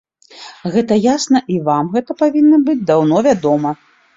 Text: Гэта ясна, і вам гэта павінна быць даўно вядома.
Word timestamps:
Гэта 0.75 0.97
ясна, 1.01 1.37
і 1.55 1.59
вам 1.69 1.91
гэта 1.99 2.17
павінна 2.25 2.63
быць 2.71 2.81
даўно 2.89 3.25
вядома. 3.29 3.79